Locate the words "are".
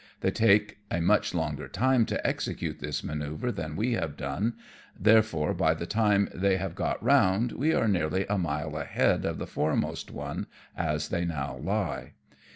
7.75-7.87